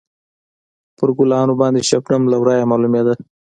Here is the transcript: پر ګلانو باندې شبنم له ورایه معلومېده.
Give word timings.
پر 0.97 1.09
ګلانو 1.17 1.53
باندې 1.61 1.81
شبنم 1.89 2.21
له 2.31 2.37
ورایه 2.41 2.69
معلومېده. 2.71 3.13